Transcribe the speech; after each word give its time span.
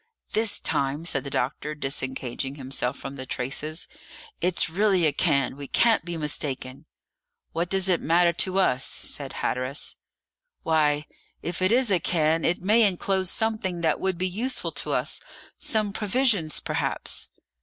"This 0.31 0.59
time," 0.59 1.05
said 1.05 1.23
the 1.23 1.29
doctor, 1.29 1.75
disengaging 1.75 2.55
himself 2.55 2.97
from 2.97 3.17
the 3.17 3.25
traces, 3.27 3.87
"it's 4.41 4.67
really 4.67 5.05
a 5.05 5.13
cairn; 5.13 5.55
we 5.55 5.67
can't 5.67 6.03
be 6.03 6.17
mistaken." 6.17 6.87
"What 7.51 7.69
does 7.69 7.87
it 7.87 8.01
matter 8.01 8.33
to 8.33 8.57
us?" 8.57 8.83
said 8.83 9.33
Hatteras. 9.33 9.95
"Why, 10.63 11.05
if 11.43 11.61
it 11.61 11.71
is 11.71 11.91
a 11.91 11.99
cairn, 11.99 12.43
it 12.45 12.63
may 12.63 12.81
inclose 12.81 13.29
something 13.29 13.81
that 13.81 13.99
would 13.99 14.17
be 14.17 14.27
useful 14.27 14.71
to 14.71 14.93
us 14.93 15.21
some 15.59 15.93
provisions 15.93 16.59
perhaps." 16.61 17.29